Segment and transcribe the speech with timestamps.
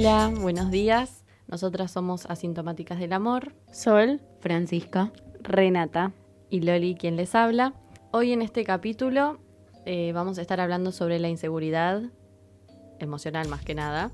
[0.00, 1.24] Hola, buenos días.
[1.46, 3.52] Nosotras somos Asintomáticas del Amor.
[3.70, 5.12] Sol, Francisca.
[5.42, 6.14] Renata.
[6.48, 7.74] Y Loli, quien les habla.
[8.10, 9.40] Hoy en este capítulo
[9.84, 12.00] eh, vamos a estar hablando sobre la inseguridad
[12.98, 14.10] emocional más que nada.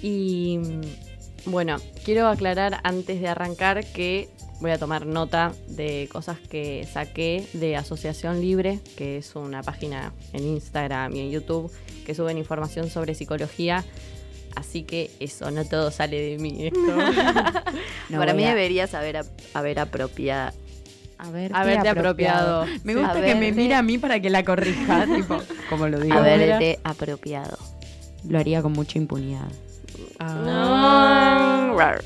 [0.00, 4.28] Y mm, bueno, quiero aclarar antes de arrancar que
[4.60, 10.12] voy a tomar nota de cosas que saqué de Asociación Libre, que es una página
[10.32, 11.72] en Instagram y en YouTube
[12.06, 13.84] que suben información sobre psicología.
[14.56, 16.66] Así que eso, no todo sale de mí.
[16.66, 16.78] esto.
[18.10, 20.52] No Para mí a- deberías haber, ap- haber apropiado.
[21.18, 22.66] Haberte Haberte apropiado.
[22.84, 22.98] Me Sí.
[22.98, 25.38] gusta que me mira a mí para que la corrija, tipo,
[25.70, 26.14] como lo digo.
[26.16, 27.56] Haberte apropiado.
[28.28, 29.48] Lo haría con mucha impunidad.
[30.18, 31.72] Ah.
[31.76, 32.02] Rar.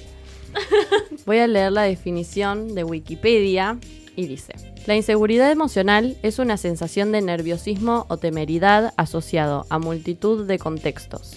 [1.27, 3.79] Voy a leer la definición de Wikipedia
[4.17, 4.55] y dice,
[4.87, 11.37] la inseguridad emocional es una sensación de nerviosismo o temeridad asociado a multitud de contextos,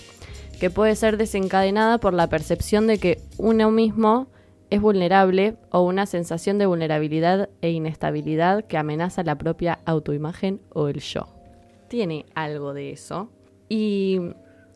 [0.62, 4.28] que puede ser desencadenada por la percepción de que uno mismo
[4.70, 10.88] es vulnerable o una sensación de vulnerabilidad e inestabilidad que amenaza la propia autoimagen o
[10.88, 11.26] el yo.
[11.88, 13.32] Tiene algo de eso.
[13.70, 14.20] Y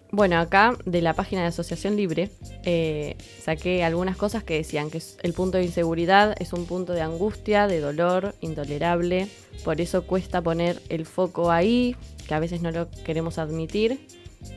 [0.09, 2.31] bueno, acá de la página de Asociación Libre
[2.63, 7.03] eh, saqué algunas cosas que decían que el punto de inseguridad es un punto de
[7.03, 9.27] angustia, de dolor, intolerable.
[9.63, 11.95] Por eso cuesta poner el foco ahí,
[12.27, 14.07] que a veces no lo queremos admitir.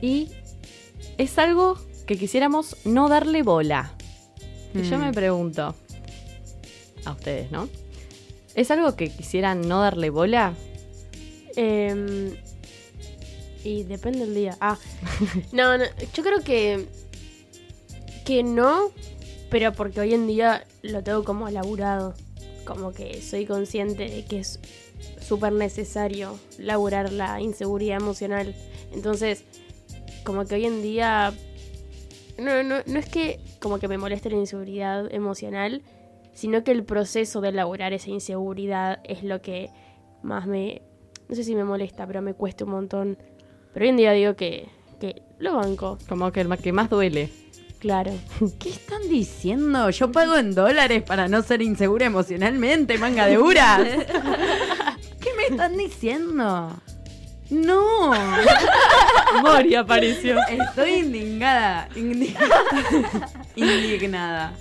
[0.01, 0.29] Y
[1.17, 3.93] es algo que quisiéramos no darle bola.
[4.73, 5.01] Y yo Mm.
[5.01, 5.75] me pregunto,
[7.05, 7.69] a ustedes, ¿no?
[8.55, 10.53] ¿Es algo que quisieran no darle bola?
[11.55, 12.35] Em,
[13.63, 14.57] y depende del día.
[14.61, 14.77] Ah,
[15.51, 15.83] no, no,
[16.13, 16.87] yo creo que
[18.25, 18.91] que no,
[19.49, 22.13] pero porque hoy en día lo tengo como laburado.
[22.65, 24.59] Como que soy consciente de que es
[25.27, 28.53] súper necesario laburar la inseguridad emocional.
[28.93, 29.43] Entonces,
[30.29, 31.33] como que hoy en día
[32.37, 35.81] no, no, no es que como que me moleste la inseguridad emocional,
[36.33, 39.71] sino que el proceso de elaborar esa inseguridad es lo que
[40.21, 40.83] más me...
[41.29, 43.17] No sé si me molesta, pero me cuesta un montón.
[43.73, 44.67] Pero hoy en día digo que,
[44.99, 47.31] que lo banco, Como que el que más duele.
[47.79, 48.11] claro.
[48.59, 49.89] ¿Qué están diciendo?
[49.89, 53.81] Yo pago en dólares para no ser insegura emocionalmente, manga de uras.
[55.19, 56.79] ¿Qué me están diciendo?
[57.49, 58.13] No,
[59.41, 60.37] Mori apareció.
[60.47, 61.89] estoy indignada.
[61.95, 63.29] Indignada.
[63.55, 64.53] indignada.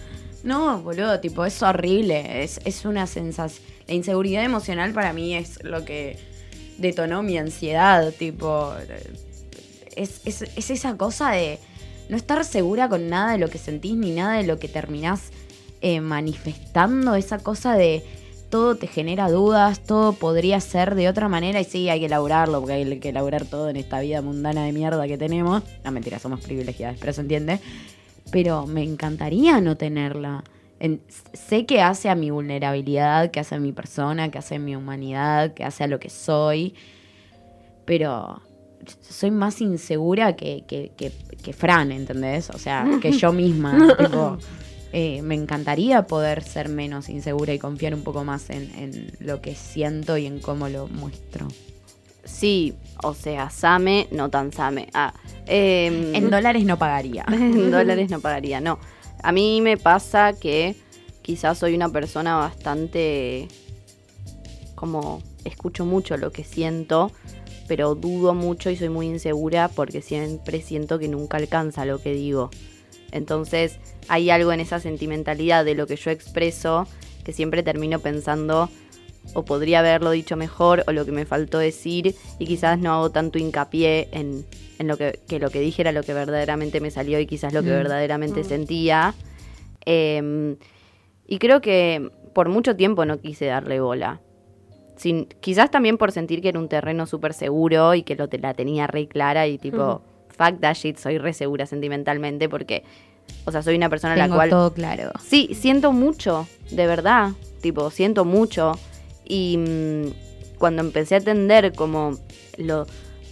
[0.43, 2.43] No, boludo, tipo, es horrible.
[2.43, 3.66] Es, es una sensación.
[3.87, 6.19] La inseguridad emocional para mí es lo que
[6.78, 8.12] detonó mi ansiedad.
[8.12, 8.72] Tipo,
[9.97, 11.59] es, es, es esa cosa de
[12.09, 15.31] no estar segura con nada de lo que sentís ni nada de lo que terminás
[15.81, 17.15] eh, manifestando.
[17.15, 18.05] Esa cosa de
[18.50, 22.60] todo te genera dudas, todo podría ser de otra manera y sí, hay que elaborarlo,
[22.60, 25.62] porque hay que elaborar todo en esta vida mundana de mierda que tenemos.
[25.84, 27.60] No, mentira, somos privilegiadas, pero se entiende.
[28.31, 30.44] Pero me encantaría no tenerla.
[30.81, 31.00] En-
[31.32, 34.76] sé que hace a mi vulnerabilidad, que hace a mi persona, que hace a mi
[34.76, 36.75] humanidad, que hace a lo que soy,
[37.84, 38.41] pero
[39.00, 42.50] soy más insegura que, que, que, que Fran, ¿entendés?
[42.50, 43.94] O sea, que yo misma.
[43.98, 44.38] tipo,
[44.93, 49.41] eh, me encantaría poder ser menos insegura y confiar un poco más en, en lo
[49.41, 51.49] que siento y en cómo lo muestro.
[52.25, 54.88] Sí, o sea, Same, no tan Same.
[54.93, 55.15] Ah,
[55.47, 57.25] em, En dólares no pagaría.
[57.32, 58.78] en dólares no pagaría, no.
[59.22, 60.76] A mí me pasa que
[61.22, 63.49] quizás soy una persona bastante
[64.75, 67.10] como escucho mucho lo que siento,
[67.66, 72.12] pero dudo mucho y soy muy insegura porque siempre siento que nunca alcanza lo que
[72.12, 72.50] digo.
[73.12, 76.87] Entonces hay algo en esa sentimentalidad de lo que yo expreso
[77.25, 78.69] que siempre termino pensando
[79.34, 83.10] o podría haberlo dicho mejor o lo que me faltó decir y quizás no hago
[83.10, 84.46] tanto hincapié en,
[84.78, 87.52] en lo que, que lo que dije era lo que verdaderamente me salió y quizás
[87.52, 87.72] lo que Mm.
[87.72, 89.14] verdaderamente sentía.
[89.84, 90.56] Eh,
[91.26, 94.20] y creo que por mucho tiempo no quise darle bola.
[94.96, 98.54] Sin, quizás también por sentir que era un terreno súper seguro y que lo la
[98.54, 100.02] tenía re clara y tipo,
[100.38, 102.85] fuck that shit, soy re segura sentimentalmente porque,
[103.44, 104.49] o sea, soy una persona a la Tengo cual...
[104.50, 105.11] todo claro.
[105.23, 107.32] Sí, siento mucho, de verdad.
[107.61, 108.79] Tipo, siento mucho.
[109.26, 112.17] Y mm, cuando empecé a entender como
[112.56, 112.87] lo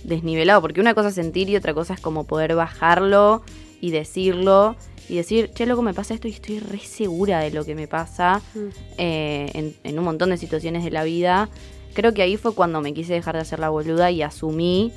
[0.05, 3.43] desnivelado, porque una cosa es sentir y otra cosa es como poder bajarlo
[3.81, 4.77] y decirlo
[5.09, 7.87] y decir, che, loco, me pasa esto y estoy re segura de lo que me
[7.89, 8.59] pasa Mm.
[8.99, 11.49] eh, en, en un montón de situaciones de la vida.
[11.95, 14.93] Creo que ahí fue cuando me quise dejar de hacer la boluda y asumí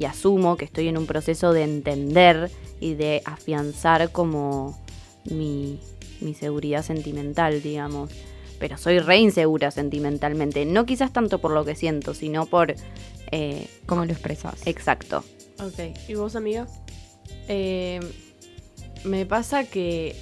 [0.00, 2.50] y asumo que estoy en un proceso de entender
[2.80, 4.80] y de afianzar como
[5.26, 5.78] mi,
[6.22, 8.10] mi seguridad sentimental, digamos.
[8.58, 10.64] Pero soy re insegura sentimentalmente.
[10.64, 12.74] No quizás tanto por lo que siento, sino por...
[13.30, 14.66] eh, ¿Cómo lo expresas?
[14.66, 15.22] exacto.
[15.62, 15.96] Ok.
[16.08, 16.66] ¿Y vos, amiga?
[17.48, 18.00] Eh,
[19.04, 20.16] Me pasa que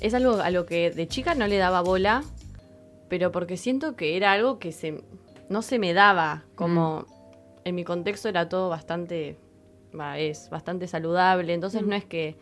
[0.00, 2.22] es algo a lo que de chica no le daba bola,
[3.08, 5.02] pero porque siento que era algo que se,
[5.48, 6.44] no se me daba.
[6.54, 7.06] Como
[7.64, 9.36] en mi contexto era todo bastante,
[9.98, 11.54] va, es bastante saludable.
[11.54, 12.36] Entonces no es que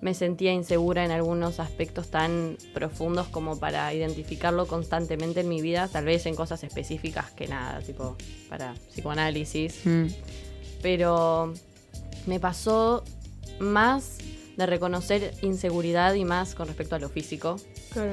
[0.00, 5.88] me sentía insegura en algunos aspectos tan profundos como para identificarlo constantemente en mi vida,
[5.88, 8.16] tal vez en cosas específicas que nada, tipo
[8.48, 9.84] para psicoanálisis.
[9.84, 10.06] Mm.
[10.82, 11.52] Pero
[12.26, 13.02] me pasó
[13.58, 14.18] más
[14.56, 17.56] de reconocer inseguridad y más con respecto a lo físico.
[17.92, 18.12] Claro.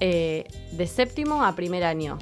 [0.00, 2.18] Eh, de séptimo a primer año.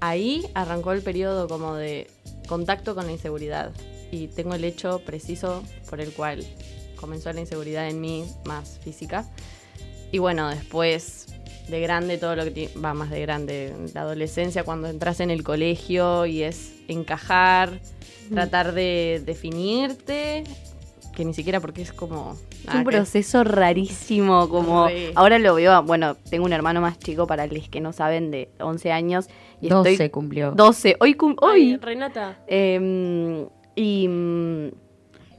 [0.00, 2.08] Ahí arrancó el periodo como de
[2.50, 3.72] contacto con la inseguridad.
[4.10, 6.44] Y tengo el hecho preciso por el cual
[6.96, 9.24] comenzó la inseguridad en mí más física.
[10.10, 11.26] Y bueno, después
[11.68, 15.44] de grande, todo lo que va más de grande, la adolescencia, cuando entras en el
[15.44, 17.80] colegio y es encajar,
[18.34, 20.42] tratar de definirte,
[21.20, 22.34] que ni siquiera porque es como...
[22.66, 25.12] Es un que- proceso rarísimo, como Re.
[25.14, 28.50] ahora lo veo, bueno, tengo un hermano más chico para los que no saben de
[28.58, 29.28] 11 años
[29.60, 30.52] y 12 estoy cumplió.
[30.52, 32.38] 12, hoy cum- Ay, hoy Renata.
[32.46, 33.46] Em,
[33.76, 34.68] y mm,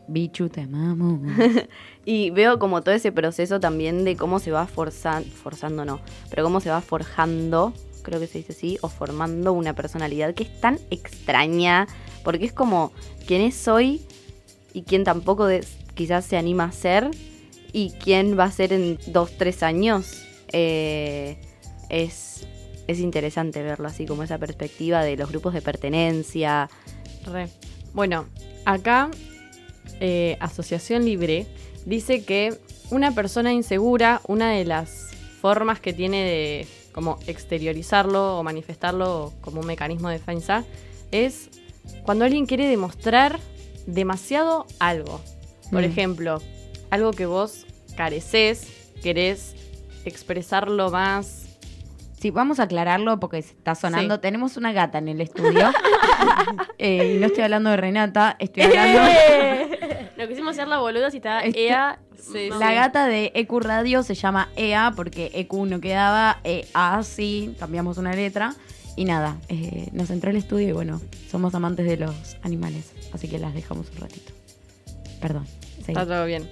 [0.07, 1.19] Bichu, te amamos.
[2.06, 6.00] y veo como todo ese proceso también de cómo se va forzando, forzando no,
[6.30, 7.74] pero cómo se va forjando,
[8.04, 11.88] creo que se dice así, o formando una personalidad que es tan extraña,
[12.24, 12.92] porque es como
[13.25, 14.01] quién es hoy
[14.73, 15.47] y quién tampoco
[15.94, 17.12] quizás se anima a ser
[17.73, 20.23] y quién va a ser en dos, tres años.
[20.51, 21.38] Eh,
[21.89, 22.45] es,
[22.88, 26.69] es interesante verlo así, como esa perspectiva de los grupos de pertenencia.
[27.94, 28.25] Bueno,
[28.65, 29.09] acá
[30.00, 31.45] eh, Asociación Libre
[31.85, 32.57] dice que
[32.89, 35.09] una persona insegura, una de las
[35.41, 40.65] formas que tiene de como exteriorizarlo o manifestarlo como un mecanismo de defensa
[41.12, 41.50] es
[42.03, 43.39] cuando alguien quiere demostrar
[43.86, 45.22] demasiado algo.
[45.72, 45.86] Por Mm.
[45.86, 46.42] ejemplo,
[46.89, 48.68] algo que vos careces,
[49.01, 49.56] querés
[50.06, 51.45] expresarlo más.
[52.19, 54.16] Sí, vamos a aclararlo porque se está sonando.
[54.16, 54.22] Sí.
[54.22, 55.72] Tenemos una gata en el estudio.
[56.78, 59.01] Eh, y no estoy hablando de Renata, estoy hablando
[60.18, 62.00] Lo quisimos hacer la boluda si está Este- EA.
[62.19, 62.50] Sí.
[62.60, 67.98] La gata de EQ Radio se llama EA porque EQ no quedaba, EA sí, cambiamos
[67.98, 68.54] una letra.
[68.97, 73.27] Y nada, eh, nos entró el estudio y bueno, somos amantes de los animales, así
[73.27, 74.33] que las dejamos un ratito.
[75.21, 75.45] Perdón.
[75.77, 75.91] seguí.
[75.99, 76.47] Está todo bien.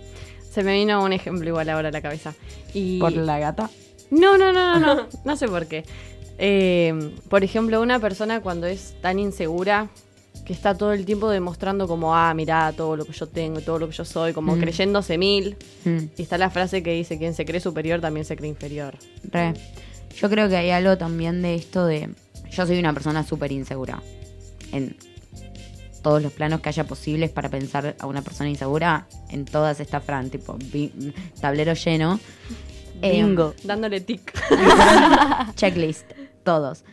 [0.52, 2.34] Se me vino un ejemplo igual ahora a la cabeza.
[2.74, 3.00] Y...
[3.00, 3.70] ¿Por la gata?
[4.10, 5.08] No, no, no, no, no.
[5.26, 5.84] No sé por qué.
[6.38, 9.90] Eh, por ejemplo, una persona cuando es tan insegura
[10.46, 13.78] que está todo el tiempo demostrando como, ah, mirá, todo lo que yo tengo, todo
[13.78, 14.60] lo que yo soy, como Mm.
[14.62, 15.58] creyéndose mil.
[15.86, 18.96] Mm, Y está la frase que dice, quien se cree superior también se cree inferior.
[19.30, 19.54] re.
[20.18, 22.10] Yo creo que hay algo también de esto de...
[22.52, 24.02] Yo soy una persona súper insegura.
[24.72, 24.96] En
[26.02, 30.00] todos los planos que haya posibles para pensar a una persona insegura, en todas está
[30.00, 30.58] Fran, tipo,
[31.40, 32.20] tablero lleno.
[33.02, 33.54] Em, Bingo.
[33.64, 34.34] Dándole tic.
[35.56, 36.06] checklist,
[36.44, 36.84] todos.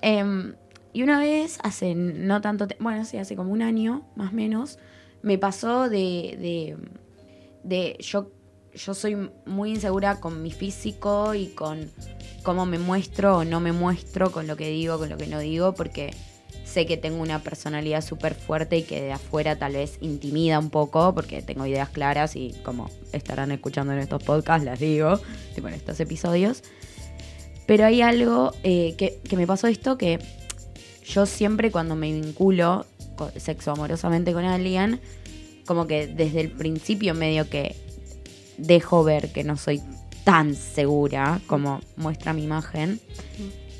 [0.00, 0.54] Em,
[0.92, 4.36] y una vez, hace no tanto tiempo, bueno, sí, hace como un año, más o
[4.36, 4.78] menos,
[5.22, 6.76] me pasó de, de,
[7.64, 8.30] de yo,
[8.74, 11.90] yo soy muy insegura con mi físico y con
[12.42, 15.38] cómo me muestro o no me muestro, con lo que digo, con lo que no
[15.38, 16.14] digo, porque
[16.64, 20.70] sé que tengo una personalidad súper fuerte y que de afuera tal vez intimida un
[20.70, 25.20] poco, porque tengo ideas claras y como estarán escuchando en estos podcasts, las digo,
[25.54, 26.62] tipo en estos episodios.
[27.66, 30.18] Pero hay algo eh, que, que me pasó esto que
[31.04, 32.86] yo siempre cuando me vinculo
[33.36, 35.00] sexo amorosamente con alguien,
[35.66, 37.83] como que desde el principio medio que
[38.56, 39.80] dejo ver que no soy
[40.24, 43.00] tan segura como muestra mi imagen.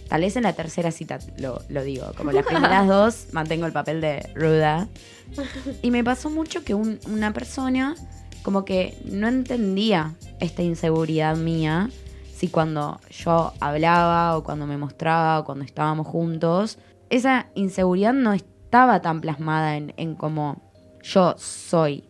[0.09, 3.73] Tal vez en la tercera cita lo, lo digo, como las primeras dos mantengo el
[3.73, 4.89] papel de ruda.
[5.83, 7.95] Y me pasó mucho que un- una persona
[8.43, 11.89] como que no entendía esta inseguridad mía
[12.37, 16.79] si cuando yo hablaba o cuando me mostraba o cuando estábamos juntos,
[17.09, 20.61] esa inseguridad no estaba tan plasmada en, en cómo
[21.03, 22.05] yo soy.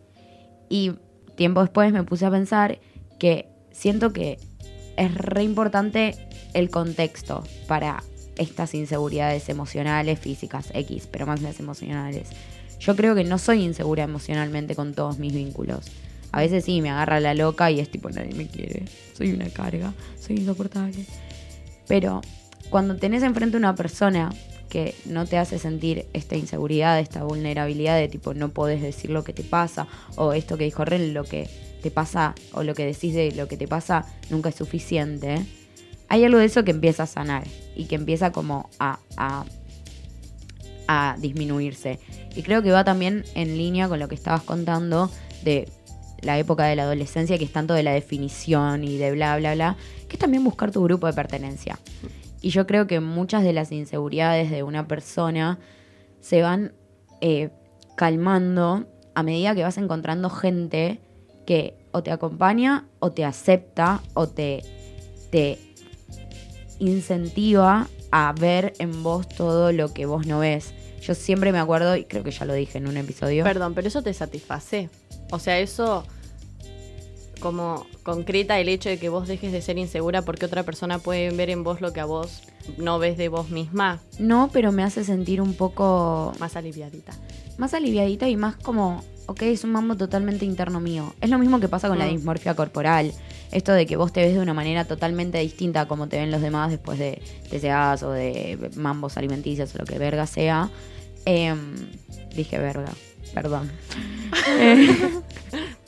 [0.67, 0.91] Y
[1.35, 2.79] tiempo después me puse a pensar
[3.19, 4.39] que siento que
[4.97, 6.15] es re importante
[6.53, 8.03] el contexto para
[8.37, 12.29] estas inseguridades emocionales, físicas, X, pero más las emocionales.
[12.79, 15.85] Yo creo que no soy insegura emocionalmente con todos mis vínculos.
[16.31, 18.85] A veces sí, me agarra la loca y es tipo, nadie me quiere.
[19.13, 21.05] Soy una carga, soy insoportable.
[21.87, 22.21] Pero
[22.69, 24.31] cuando tenés enfrente a una persona
[24.69, 29.23] que no te hace sentir esta inseguridad, esta vulnerabilidad de tipo, no podés decir lo
[29.23, 31.49] que te pasa, o esto que dijo Ren, lo que
[31.81, 35.45] te pasa, o lo que decís de lo que te pasa nunca es suficiente,
[36.07, 37.43] hay algo de eso que empieza a sanar
[37.75, 39.45] y que empieza como a, a,
[41.19, 41.99] disminuirse.
[42.35, 45.09] Y creo que va también en línea con lo que estabas contando
[45.43, 45.67] de
[46.21, 49.55] la época de la adolescencia, que es tanto de la definición y de bla, bla,
[49.55, 51.79] bla, que es también buscar tu grupo de pertenencia.
[52.45, 55.57] Y yo creo que muchas de las inseguridades de una persona
[56.21, 56.73] se van
[57.19, 57.49] eh,
[57.97, 58.85] calmando
[59.15, 60.99] a medida que vas encontrando gente
[61.47, 64.61] que o te acompaña o te acepta o te,
[65.31, 65.57] te
[66.77, 70.75] incentiva a ver en vos todo lo que vos no ves.
[71.01, 73.43] Yo siempre me acuerdo, y creo que ya lo dije en un episodio.
[73.43, 74.91] Perdón, pero eso te satisface.
[75.31, 76.05] O sea, eso
[77.45, 81.29] como concreta el hecho de que vos dejes de ser insegura porque otra persona puede
[81.29, 82.41] ver en vos lo que a vos
[82.79, 83.99] no ves de vos misma.
[84.17, 87.13] No, pero me hace sentir un poco Más aliviadita.
[87.59, 91.13] más aliviadita y más como, ok, es un mambo totalmente interno mío.
[91.21, 92.15] Es lo mismo que pasa con la Mm.
[92.15, 93.13] dismorfia corporal.
[93.51, 96.31] Esto de que vos te ves de una manera totalmente distinta a como te ven
[96.31, 97.21] los demás después de
[97.51, 100.71] TCAs o de mambos alimenticios o lo que verga sea.
[101.25, 101.75] Em,
[102.35, 102.89] dije verga,
[103.35, 103.71] perdón.
[104.59, 104.87] Eh,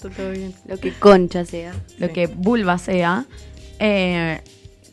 [0.01, 0.53] Todo bien.
[0.67, 1.73] Lo que concha sea.
[1.97, 2.13] lo Sí.
[2.13, 3.25] que vulva sea.
[3.79, 4.41] eh,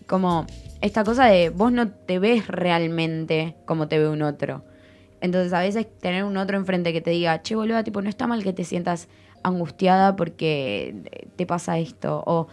[0.07, 0.47] como
[0.83, 4.63] esta cosa de vos no te ves realmente como te ve un otro.
[5.23, 8.27] Entonces a veces tener un otro enfrente que te diga, che boluda, tipo, no está
[8.27, 9.09] mal que te sientas
[9.43, 10.95] angustiada porque
[11.37, 12.23] te pasa esto.
[12.27, 12.49] O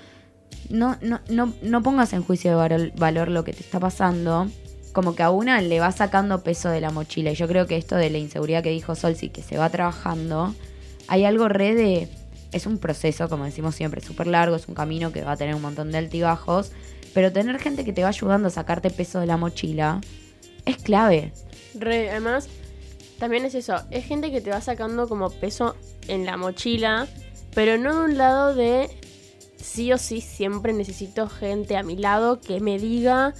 [0.69, 4.47] no, no, no, no pongas en juicio de valor, valor lo que te está pasando.
[4.93, 7.31] Como que a una le va sacando peso de la mochila.
[7.31, 10.55] Y yo creo que esto de la inseguridad que dijo Solsi, que se va trabajando,
[11.09, 12.07] hay algo re de.
[12.51, 15.55] Es un proceso, como decimos siempre, súper largo, es un camino que va a tener
[15.55, 16.71] un montón de altibajos.
[17.13, 20.01] Pero tener gente que te va ayudando a sacarte peso de la mochila
[20.65, 21.33] es clave.
[21.73, 22.47] Re, además,
[23.19, 23.75] también es eso.
[23.91, 25.75] Es gente que te va sacando como peso
[26.07, 27.07] en la mochila,
[27.53, 28.89] pero no de un lado de
[29.57, 33.33] sí o sí siempre necesito gente a mi lado que me diga,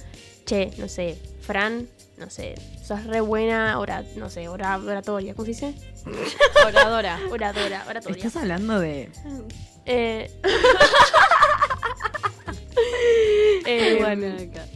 [0.46, 1.88] che, no sé, Fran,
[2.22, 5.74] no sé, sos re buena, ora, no sé, ora, oratoria, ¿cómo se dice?
[6.66, 7.18] Oradora.
[7.32, 8.30] Oradora, oratoria.
[8.36, 9.10] hablando de.
[9.86, 10.30] Eh,
[13.66, 14.66] eh, Bueno, acá.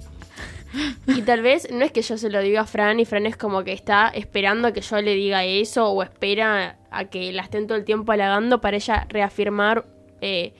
[1.06, 3.36] Y tal vez no es que yo se lo diga a Fran y Fran es
[3.36, 7.42] como que está esperando a que yo le diga eso o espera a que la
[7.42, 9.84] estén todo el tiempo halagando para ella reafirmar,
[10.20, 10.52] eh,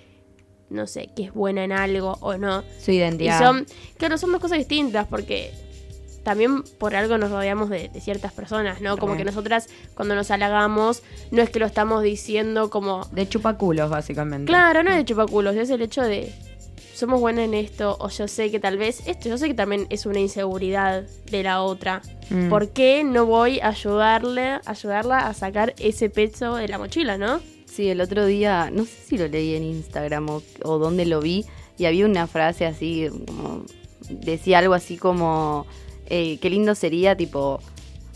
[0.71, 2.63] no sé, que es buena en algo o no.
[2.81, 3.41] Su Y identidad.
[3.41, 3.67] son,
[3.99, 5.53] claro, son dos cosas distintas porque
[6.27, 8.97] también por algo nos rodeamos de, de ciertas personas, ¿no?
[8.97, 13.89] Como que nosotras cuando nos halagamos no es que lo estamos diciendo como De chupaculos,
[13.89, 14.47] básicamente.
[14.47, 16.35] Claro, no es de chupaculos, es el hecho de
[16.95, 19.87] somos buenas en esto, o yo sé que tal vez esto, yo sé que también
[19.89, 22.03] es una inseguridad de la otra.
[22.31, 22.49] Mm.
[22.49, 27.41] ¿Por qué no voy a ayudarle, ayudarla a sacar ese peso de la mochila, no?
[27.67, 31.21] Sí, el otro día, no sé si lo leí en Instagram o, o dónde lo
[31.21, 31.45] vi,
[31.79, 33.65] y había una frase así, como,
[34.09, 35.67] decía algo así como,
[36.09, 37.61] eh, qué lindo sería, tipo,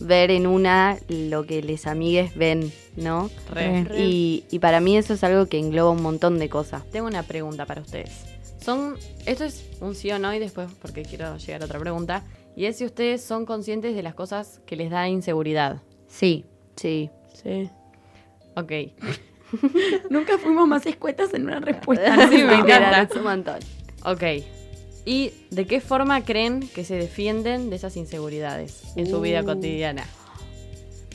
[0.01, 3.31] ver en una lo que les amigues ven, ¿no?
[3.51, 3.85] Re.
[3.85, 4.01] Re.
[4.01, 6.85] Y, y para mí eso es algo que engloba un montón de cosas.
[6.91, 8.25] Tengo una pregunta para ustedes.
[8.61, 12.25] Son, esto es un sí o no y después porque quiero llegar a otra pregunta.
[12.57, 15.81] Y es si ustedes son conscientes de las cosas que les da inseguridad.
[16.09, 16.45] Sí.
[16.77, 17.11] Sí.
[17.33, 17.71] Sí.
[18.57, 18.73] Ok.
[20.11, 22.17] Nunca fuimos más escuetas en una respuesta.
[22.31, 23.09] Sí, me encanta.
[23.17, 23.59] un montón.
[24.05, 24.23] Ok.
[25.07, 29.47] ¿Y de qué forma creen que se defienden de esas inseguridades en su vida Uh.
[29.47, 30.05] cotidiana?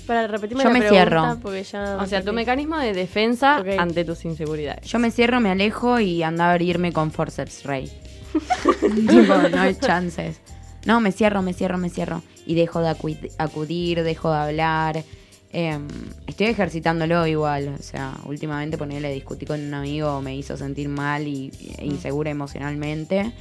[0.08, 1.40] Para repetirme Yo la me pregunta, cierro.
[1.42, 4.86] porque ya O sea, tu mecanismo de defensa ante tus inseguridades.
[4.88, 7.92] Yo me cierro, me alejo y anda a abrirme con forceps, rey.
[9.08, 10.40] tipo, no hay chances.
[10.86, 12.22] No, me cierro, me cierro, me cierro.
[12.46, 15.04] Y dejo de acu- acudir, dejo de hablar.
[15.52, 15.88] Em,
[16.28, 17.76] estoy ejercitándolo igual.
[17.80, 22.30] O sea, últimamente ponerle discutí con un amigo me hizo sentir mal y, e insegura
[22.30, 23.32] emocionalmente.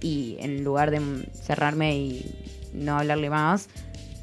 [0.00, 1.00] Y en lugar de
[1.32, 2.34] cerrarme y
[2.72, 3.68] no hablarle más,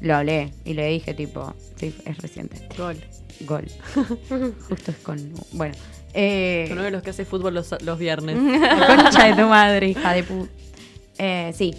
[0.00, 0.52] lo hablé.
[0.64, 2.68] Y le dije tipo, sí, es reciente.
[2.76, 2.96] Gol.
[3.40, 3.66] Gol.
[4.68, 5.32] Justo es con...
[5.52, 5.74] Bueno.
[6.14, 8.36] Eh, Uno de los que hace fútbol los, los viernes.
[8.86, 10.50] Concha de tu madre, hija de puta.
[11.18, 11.74] Eh, sí,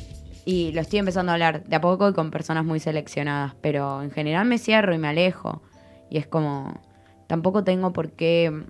[0.45, 4.01] y lo estoy empezando a hablar de a poco y con personas muy seleccionadas, pero
[4.01, 5.61] en general me cierro y me alejo.
[6.09, 6.79] Y es como,
[7.27, 8.63] tampoco tengo por qué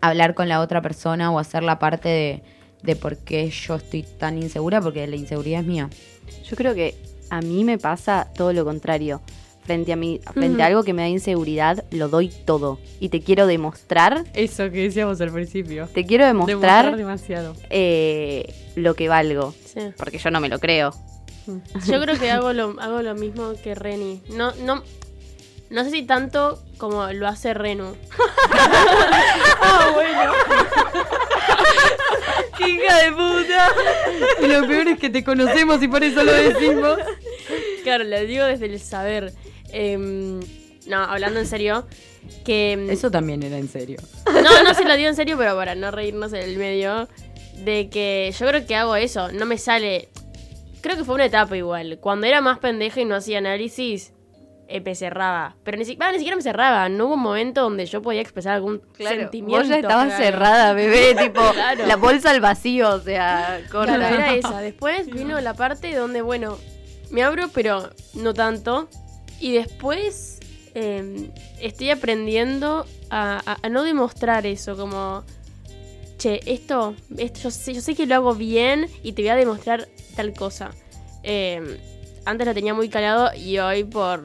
[0.00, 2.42] hablar con la otra persona o hacer la parte de,
[2.82, 5.90] de por qué yo estoy tan insegura, porque la inseguridad es mía.
[6.48, 6.94] Yo creo que
[7.30, 9.20] a mí me pasa todo lo contrario.
[9.62, 12.80] Frente a mí, frente a algo que me da inseguridad, lo doy todo.
[12.98, 15.86] Y te quiero demostrar, Eso que decíamos al principio.
[15.92, 17.54] te quiero Demostrar demostrar demasiado.
[17.68, 19.54] eh, lo que valgo.
[19.66, 19.80] Sí.
[19.96, 20.92] Porque yo no me lo creo.
[21.86, 24.22] Yo creo que hago lo, hago lo mismo que Reni.
[24.34, 24.82] No, no,
[25.70, 27.96] no sé si tanto como lo hace Renu.
[29.62, 30.32] Ah, bueno.
[32.66, 33.68] ¡Hija de puta!
[34.42, 36.98] Y lo peor es que te conocemos y por eso lo decimos.
[37.84, 39.32] Claro, lo digo desde el saber.
[39.72, 40.40] Em,
[40.86, 41.86] no, hablando en serio,
[42.44, 42.76] que...
[42.78, 43.98] mm, Eso también era en serio.
[44.26, 47.08] No, no se lo digo en serio, pero para no reírnos en el medio,
[47.64, 50.08] de que yo creo que hago eso, no me sale...
[50.80, 51.98] Creo que fue una etapa igual.
[52.00, 54.12] Cuando era más pendeja y no hacía análisis,
[54.84, 55.56] me cerraba.
[55.64, 56.88] Pero ni, si- bah, ni siquiera me cerraba.
[56.88, 59.58] No hubo un momento donde yo podía expresar algún sentimiento.
[59.58, 60.22] vos ya estabas claro.
[60.24, 61.86] cerrada, bebé, tipo, Claro.
[61.86, 63.96] la bolsa al vacío, o sea, corta.
[63.96, 64.60] Claro, era esa.
[64.60, 66.58] Después vino la parte donde, bueno,
[67.10, 68.88] me abro, pero no tanto.
[69.40, 70.38] Y después
[70.74, 75.24] eh, estoy aprendiendo a, a- a no demostrar eso, como,
[76.18, 79.36] che, esto, esto yo, sé, yo sé que lo hago bien y te voy a
[79.36, 80.70] demostrar tal cosa.
[81.22, 81.80] Eh,
[82.26, 84.24] antes lo tenía muy calado y hoy por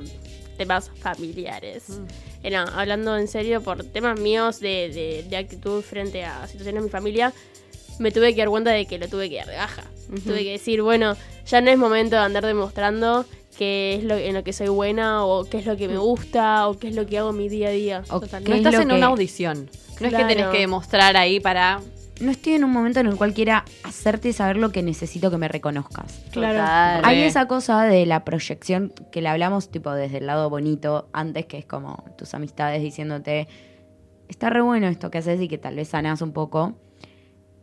[0.57, 1.83] temas familiares.
[2.43, 6.81] Eh, no, hablando en serio, por temas míos de, de- de actitud frente a situaciones
[6.81, 7.33] de mi familia,
[7.99, 9.83] me tuve que dar cuenta de que lo tuve que dar de baja.
[10.23, 11.15] Tuve que decir, bueno,
[11.47, 13.25] ya no es momento de andar demostrando
[13.57, 16.67] qué es lo en lo que soy buena o qué es lo que me gusta
[16.67, 18.03] o qué es lo que hago en mi día a día.
[18.09, 19.69] O No es estás en que- una audición.
[19.99, 21.79] No es que tenés que demostrar ahí para.
[22.21, 25.37] No estoy en un momento en el cual quiera hacerte saber lo que necesito que
[25.37, 26.21] me reconozcas.
[26.31, 26.59] Claro.
[26.59, 27.01] Total.
[27.03, 31.45] Hay esa cosa de la proyección que le hablamos tipo desde el lado bonito antes,
[31.45, 33.47] que es como tus amistades diciéndote,
[34.29, 36.75] está re bueno esto que haces y que tal vez sanás un poco,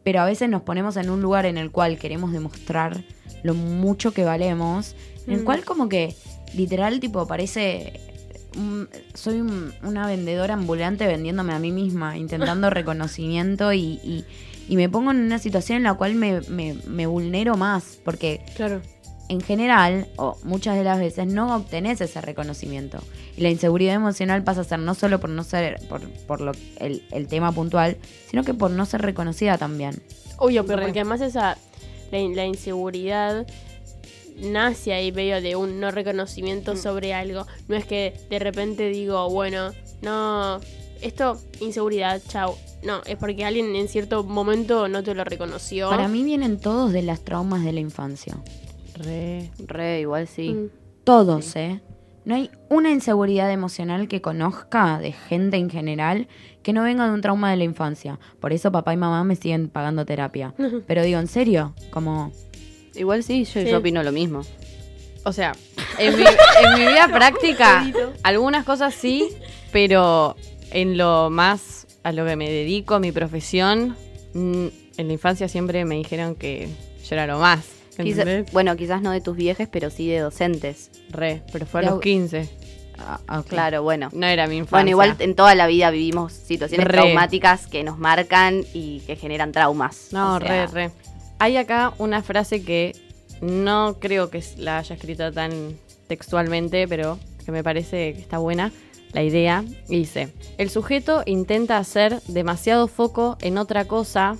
[0.04, 3.04] pero a veces nos ponemos en un lugar en el cual queremos demostrar
[3.42, 4.94] lo mucho que valemos,
[5.26, 5.44] en el Mm.
[5.44, 6.14] cual como que
[6.54, 8.11] literal tipo parece...
[8.56, 14.24] un- soy un- una vendedora ambulante vendiéndome a mí misma, intentando reconocimiento y, y-
[14.68, 18.44] y me pongo en una situación en la cual me, me- me vulnero más, porque
[18.54, 18.80] Claro.
[19.28, 22.98] en general, o muchas de las veces, no obtenés ese reconocimiento.
[23.36, 26.52] Y la inseguridad emocional pasa a ser no solo por no ser, por, por lo,
[26.78, 27.96] el, el tema puntual,
[28.30, 30.00] sino que por no ser reconocida también.
[30.38, 31.56] Obvio, pero porque además esa
[32.10, 33.46] la, la inseguridad
[34.38, 37.46] nace ahí medio de un no reconocimiento sobre algo.
[37.68, 40.60] No es que de repente digo, bueno, no,
[41.00, 42.54] esto, inseguridad, chau.
[42.82, 45.90] No, es porque alguien en cierto momento no te lo reconoció.
[45.90, 48.36] Para mí vienen todos de las traumas de la infancia.
[48.96, 49.50] Re.
[49.58, 50.50] Re, igual sí.
[50.50, 50.70] Mm.
[51.04, 51.80] Todos, ¿eh?
[52.24, 56.28] No hay una inseguridad emocional que conozca de gente en general
[56.62, 58.20] que no venga de un trauma de la infancia.
[58.38, 60.54] Por eso papá y mamá me siguen pagando terapia.
[60.86, 62.32] Pero digo, en serio, como...
[62.94, 63.68] Igual sí, yo, Sí.
[63.70, 64.42] yo opino lo mismo.
[65.24, 65.52] O sea,
[65.98, 67.86] en mi, en mi vida práctica,
[68.22, 69.28] algunas cosas sí,
[69.72, 70.36] pero
[70.70, 73.96] en lo más a lo que me dedico, mi profesión,
[74.34, 76.66] mm, en la infancia siempre me dijeron que
[77.08, 77.64] yo era lo más.
[78.52, 80.90] Bueno, quizás no de tus viejes, pero sí de docentes.
[81.10, 82.48] Re, pero fue a los au- 15.
[82.98, 83.42] ah, ah.
[83.46, 84.08] Claro, bueno.
[84.12, 84.76] No era mi infancia.
[84.78, 86.92] Bueno, igual en toda la vida vivimos situaciones Re.
[86.94, 90.08] traumáticas que nos marcan y que generan traumas.
[90.10, 90.90] No, O sea, re, re.
[91.42, 92.94] Hay acá una frase que
[93.40, 95.50] no creo que la haya escrito tan
[96.06, 98.70] textualmente, pero que me parece que está buena
[99.12, 99.64] la idea.
[99.88, 104.36] Y dice, el sujeto intenta hacer demasiado foco en otra cosa,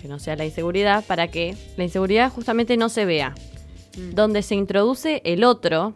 [0.00, 3.34] que no sea la inseguridad, para que la inseguridad justamente no se vea.
[4.14, 5.92] Donde se introduce el otro,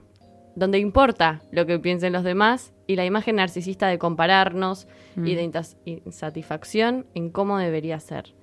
[0.54, 5.44] donde importa lo que piensen los demás y la imagen narcisista de compararnos y de
[5.50, 8.35] intas- insatisfacción en cómo debería ser.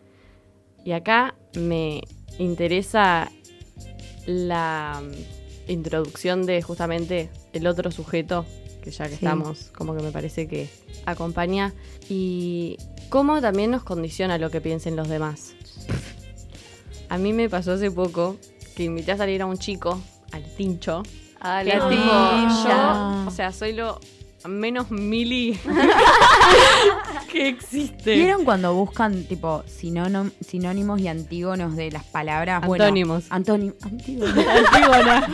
[0.83, 2.01] Y acá me
[2.39, 3.31] interesa
[4.25, 8.45] la mm, introducción de justamente el otro sujeto,
[8.81, 9.15] que ya que Sí.
[9.15, 10.69] estamos, como que me parece que
[11.05, 11.73] acompaña,
[12.09, 12.77] y
[13.09, 15.53] cómo también nos condiciona lo que piensen los demás.
[17.09, 18.37] A mí me pasó hace poco
[18.75, 21.03] que invité a salir a un chico, al tincho,
[21.39, 23.23] Ah, que la tipo, tincha.
[23.23, 23.99] yo, o sea, soy lo
[24.47, 25.57] menos mili
[27.31, 28.15] que existe.
[28.15, 32.65] ¿Vieron cuando buscan tipo sinónimo- sinónimos y antígonos de las palabras?
[32.65, 33.29] Bueno, Antónimos.
[33.29, 34.37] antónim- antígonos.
[34.47, 35.29] Antígonas.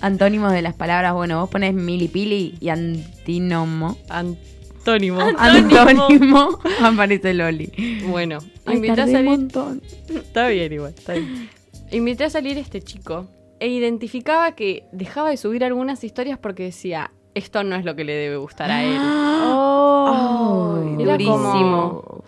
[0.00, 3.98] Antónimos de las palabras, bueno, vos pones milipili y antínomo.
[4.08, 5.20] Antónimo.
[5.20, 8.02] Antónimo aparece Loli.
[8.08, 9.28] Bueno, Ay, invité a un salir.
[9.28, 9.82] montón.
[10.08, 10.94] Está bien, igual.
[10.96, 11.50] Está bien.
[11.90, 13.26] Invité a salir este chico
[13.60, 18.04] e identificaba que dejaba de subir algunas historias porque decía, esto no es lo que
[18.04, 18.98] le debe gustar a él.
[20.10, 22.02] Ay, Era durísimo.
[22.02, 22.24] como,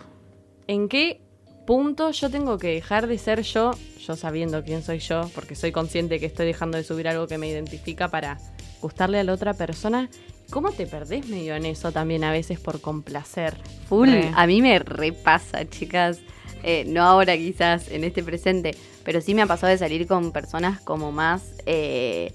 [0.67, 1.21] ¿En qué
[1.65, 5.71] punto yo tengo que dejar de ser yo, yo sabiendo quién soy yo, porque soy
[5.71, 8.37] consciente que estoy dejando de subir algo que me identifica para
[8.81, 10.09] gustarle a la otra persona?
[10.49, 13.55] ¿Cómo te perdés medio en eso también a veces por complacer?
[13.87, 14.31] Full, Re.
[14.35, 16.19] a mí me repasa, chicas.
[16.63, 20.31] Eh, no ahora quizás en este presente, pero sí me ha pasado de salir con
[20.31, 22.33] personas como más, eh,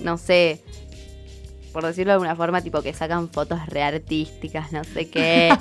[0.00, 0.60] no sé,
[1.72, 5.52] por decirlo de alguna forma, tipo que sacan fotos re artísticas, no sé qué.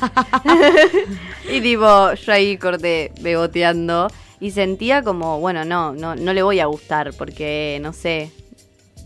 [1.52, 4.08] y tipo, yo ahí corté beboteando
[4.39, 8.32] y sentía como, bueno, no, no, no le voy a gustar porque, no sé.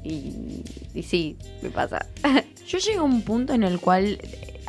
[0.04, 0.62] Y,
[0.94, 2.06] y sí, me pasa.
[2.68, 4.20] Yo llego a un punto en el cual,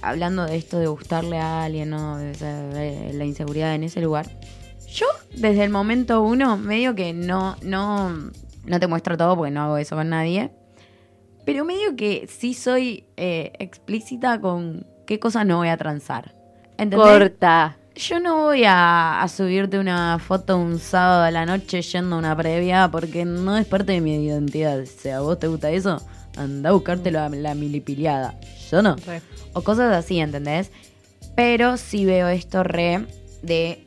[0.02, 2.18] hablando de esto de gustarle a alguien, ¿no?
[2.18, 4.26] de, esa- de la inseguridad en ese lugar,
[4.86, 8.30] yo desde el momento uno medio que no, no,
[8.64, 10.50] no te muestro todo porque no hago eso con nadie,
[11.46, 16.34] pero medio que sí soy eh, explícita con qué cosas no voy a transar.
[16.76, 16.98] ¿Entendés?
[16.98, 17.78] Corta.
[17.94, 22.18] Yo no voy a, a subirte una foto un sábado a la noche yendo a
[22.18, 24.80] una previa porque no es parte de mi identidad.
[24.80, 26.02] O sea, ¿a vos te gusta eso?
[26.36, 28.38] Anda a buscarte la, la milipiliada.
[28.70, 28.96] Yo no.
[29.06, 29.22] Re.
[29.54, 30.70] O cosas así, ¿entendés?
[31.36, 33.06] Pero sí veo esto re
[33.42, 33.86] de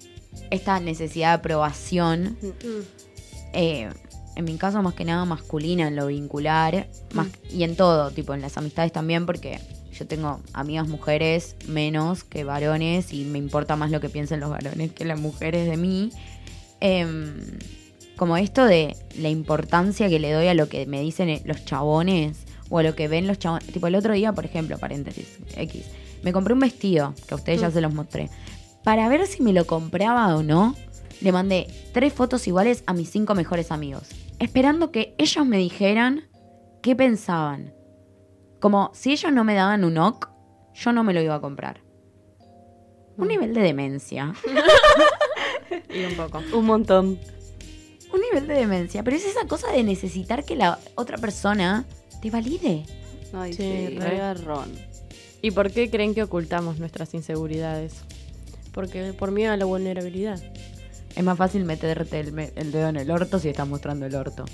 [0.49, 2.37] esta necesidad de aprobación.
[2.41, 2.81] Mm.
[3.53, 3.89] eh,
[4.39, 6.87] en mi caso, más que nada masculina en lo vincular.
[7.13, 9.59] Más, Y en todo, tipo en las amistades también, porque
[9.91, 14.49] yo tengo amigas mujeres menos que varones y me importa más lo que piensen los
[14.49, 16.11] varones que las mujeres de mí.
[16.79, 17.59] Em,
[18.15, 21.65] como esto de la importancia que le doy a lo que me dicen eh, los
[21.65, 23.67] chabones o a lo que ven los chabones.
[23.67, 25.85] Tipo, el otro día, por ejemplo, paréntesis, X,
[26.23, 28.29] me compré un vestido, que a ustedes ya se los mostré.
[28.85, 30.75] Para ver si me lo compraba o no,
[31.21, 34.03] le mandé tres fotos iguales a mis cinco mejores amigos,
[34.39, 36.27] esperando que ellos me dijeran
[36.81, 37.73] qué pensaban.
[38.59, 40.29] Como si ellos no me daban un ok,
[40.73, 41.81] yo no me lo iba a comprar.
[43.17, 44.33] Un nivel de demencia.
[45.93, 46.41] Y un poco.
[46.53, 47.19] Un montón.
[48.11, 49.03] Un nivel de demencia.
[49.03, 51.85] Pero es esa cosa de necesitar que la otra persona
[52.21, 52.85] te valide.
[53.33, 54.09] Ay, Sí, sí, re.
[54.09, 54.71] re garrón.
[55.41, 58.01] ¿Y por qué creen que ocultamos nuestras inseguridades?
[58.73, 60.39] Porque por miedo a la vulnerabilidad.
[61.19, 64.15] Es más fácil meterte el, me- el dedo en el orto si estás mostrando el
[64.15, 64.45] orto.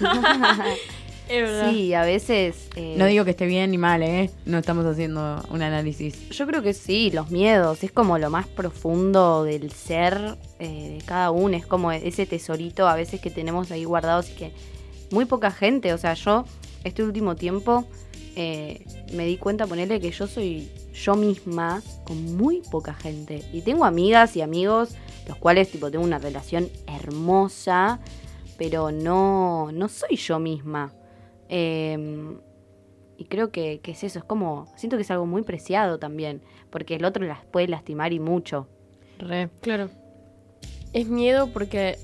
[1.70, 2.68] Sí, a veces.
[2.76, 4.28] eh, No digo que esté bien ni mal, ¿eh?
[4.44, 6.28] No estamos haciendo un análisis.
[6.28, 7.82] Yo creo que sí, los miedos.
[7.84, 11.56] Es como lo más profundo del ser eh, de cada uno.
[11.56, 14.52] Es como ese tesorito a veces que tenemos ahí guardados y que
[15.10, 15.94] muy poca gente.
[15.94, 16.44] O sea, yo
[16.84, 17.86] este último tiempo
[18.36, 23.42] eh, me di cuenta, ponerle que yo soy yo misma con muy poca gente.
[23.54, 24.90] Y tengo amigas y amigos,
[25.26, 28.00] los cuales tipo tengo una relación hermosa,
[28.58, 30.92] pero no, no soy yo misma.
[31.48, 32.36] Eh,
[33.22, 36.42] y creo que, que es eso, es como, siento que es algo muy preciado también,
[36.70, 38.66] porque el otro las puede lastimar y mucho.
[39.18, 39.48] Re.
[39.60, 39.90] Claro.
[40.92, 41.98] Es miedo porque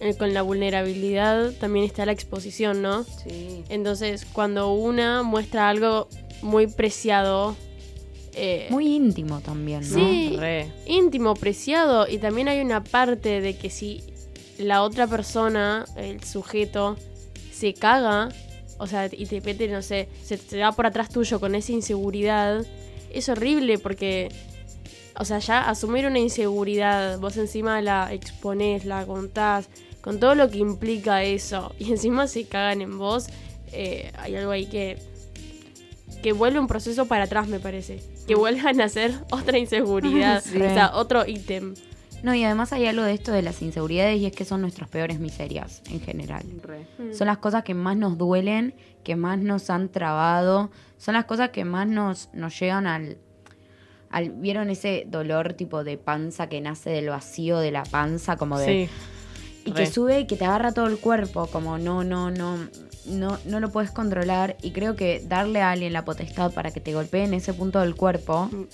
[0.00, 3.04] eh, con la vulnerabilidad también está la exposición, ¿no?
[3.04, 3.64] Sí.
[3.70, 6.08] Entonces, cuando una muestra algo
[6.42, 7.56] muy preciado,
[8.34, 9.98] eh, Muy íntimo también, ¿no?
[9.98, 10.36] Sí.
[10.38, 10.70] Re.
[10.86, 14.02] íntimo, preciado, y también hay una parte de que si
[14.58, 16.96] la otra persona, el sujeto,
[17.52, 18.28] se caga,
[18.78, 21.72] o sea, y te mete, no sé, se te va por atrás tuyo con esa
[21.72, 22.64] inseguridad,
[23.10, 24.28] es horrible porque,
[25.18, 29.68] o sea, ya asumir una inseguridad, vos encima la exponés, la contás,
[30.00, 33.26] con todo lo que implica eso, y encima se cagan en vos,
[33.72, 34.98] eh, hay algo ahí que,
[36.24, 38.02] que vuelve un proceso para atrás, me parece.
[38.26, 40.56] Que vuelvan a ser otra inseguridad, Sí.
[40.56, 41.74] o sea, otro ítem.
[42.22, 44.88] No, y además hay algo de esto de las inseguridades y es que son nuestras
[44.88, 46.42] peores miserias en general.
[47.12, 51.50] Son las cosas que más nos duelen, que más nos han trabado, son las cosas
[51.50, 53.18] que más nos, nos llegan al,
[54.08, 54.30] al...
[54.30, 58.38] ¿Vieron ese dolor tipo de panza que nace del vacío de la panza?
[58.38, 58.86] Como de...
[58.86, 58.90] Sí.
[59.64, 59.84] Y re.
[59.84, 62.58] que sube y que te agarra todo el cuerpo, como no, no, no,
[63.06, 64.56] no, no lo puedes controlar.
[64.62, 67.80] Y creo que darle a alguien la potestad para que te golpee en ese punto
[67.80, 68.64] del cuerpo Mm.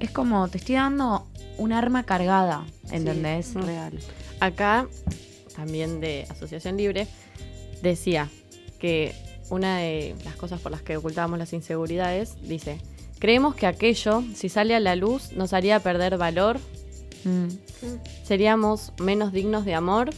[0.00, 1.26] es como te estoy dando
[1.58, 3.54] un arma cargada, ¿entendés?
[3.54, 3.92] Real.
[4.40, 4.86] Acá,
[5.54, 7.06] también de Asociación Libre,
[7.82, 8.28] decía
[8.78, 9.14] que
[9.50, 12.78] una de las cosas por las que ocultábamos las inseguridades, dice,
[13.18, 16.58] creemos que aquello, si sale a la luz, nos haría perder valor,
[17.24, 17.48] Mm.
[18.24, 20.10] seríamos menos dignos de amor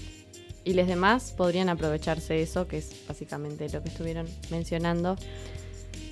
[0.65, 5.17] y los demás podrían aprovecharse de eso, que es básicamente lo que estuvieron mencionando.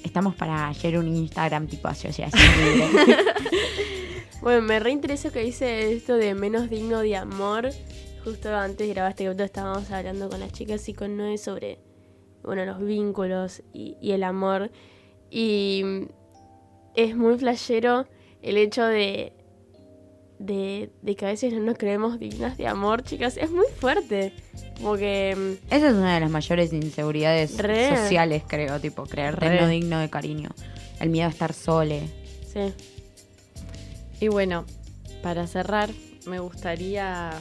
[0.03, 3.16] Estamos para hacer un Instagram tipo asociación libre.
[4.40, 7.70] Bueno, me reinteresa que dice esto de menos digno de amor.
[8.24, 11.79] Justo antes de grabar este capítulo estábamos hablando con las chicas y con Noé sobre
[12.42, 14.70] bueno, los vínculos y, y el amor.
[15.31, 15.85] Y
[16.94, 18.07] es muy flashero
[18.42, 19.35] el hecho de,
[20.40, 23.37] de, de que a veces no nos creemos dignas de amor, chicas.
[23.37, 24.33] Es muy fuerte.
[24.79, 25.37] Como que...
[25.37, 27.94] mm, Esa es una de las mayores inseguridades Re.
[27.96, 29.61] sociales, creo, tipo, creerte Re.
[29.61, 30.48] no digno de cariño.
[30.98, 32.09] El miedo a estar sole.
[32.53, 32.72] Sí.
[34.18, 34.64] Y bueno,
[35.22, 35.90] para cerrar,
[36.26, 37.33] me gustaría,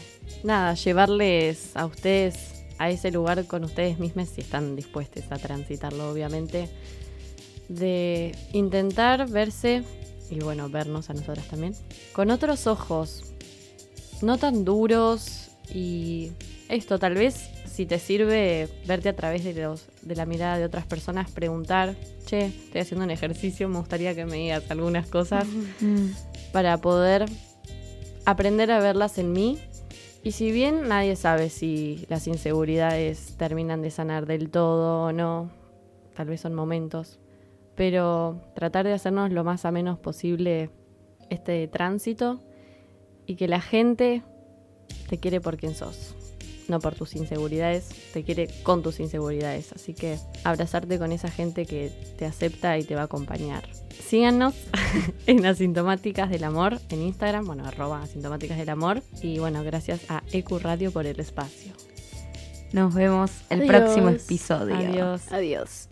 [0.43, 6.09] nada, llevarles a ustedes a ese lugar con ustedes mismos, si están dispuestos a transitarlo,
[6.11, 6.69] obviamente,
[7.69, 9.83] de intentar verse,
[10.29, 11.75] y bueno, vernos a nosotras también,
[12.13, 13.23] con otros ojos,
[14.21, 16.31] no tan duros y
[16.67, 20.65] esto, tal vez si te sirve verte a través de, los, de la mirada de
[20.65, 25.45] otras personas, preguntar, che, estoy haciendo un ejercicio, me gustaría que me digas algunas cosas
[26.51, 27.25] para poder
[28.25, 29.59] aprender a verlas en mí.
[30.23, 35.49] Y si bien nadie sabe si las inseguridades terminan de sanar del todo o no,
[36.15, 37.17] tal vez son momentos,
[37.79, 40.69] pero tratar de hacernos lo más a menos posible
[41.29, 42.41] este tránsito
[43.25, 44.21] y que la gente
[45.07, 46.13] te quiere por quien sos,
[46.67, 49.71] no por tus inseguridades, te quiere con tus inseguridades.
[49.71, 53.63] Así que abrazarte con esa gente que te acepta y te va a acompañar.
[53.97, 54.55] Síganos
[55.25, 59.03] en Asintomáticas del Amor en Instagram, bueno, arroba Asintomáticas del Amor.
[59.21, 61.71] Y bueno, gracias a Ecu Radio por el espacio.
[62.73, 63.73] Nos vemos el Adiós.
[63.73, 64.75] próximo episodio.
[64.75, 65.31] Adiós.
[65.31, 65.89] Adiós.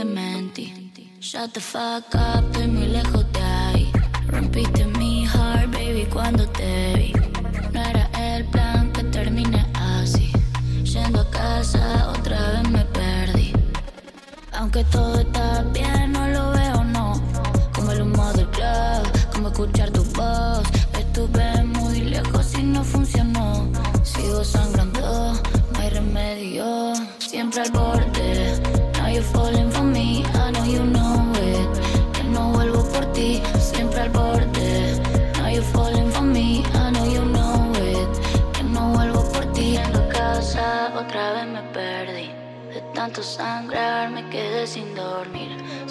[0.00, 0.90] Te mentí.
[1.20, 3.92] Shut the fuck up, estoy muy lejos de ahí.
[4.28, 4.69] Rompiste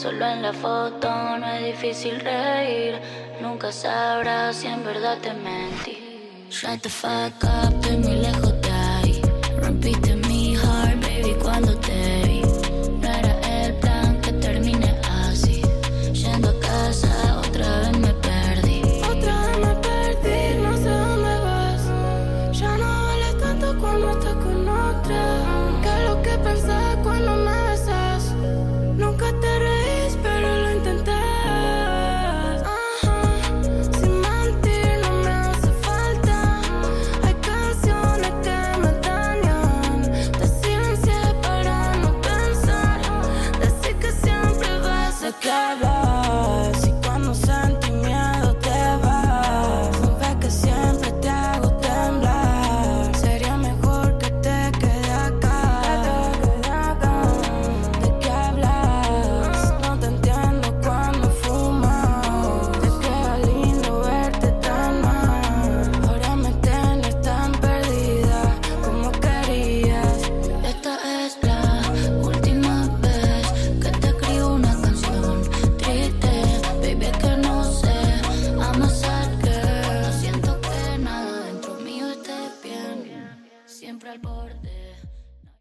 [0.10, 3.00] Solo en la foto no es difícil reír.
[3.40, 6.00] Nunca sabrás si en verdad te mentí.
[6.50, 9.22] Shut the fuck up, estoy muy lejos de ahí.
[9.62, 10.29] Rompiste mi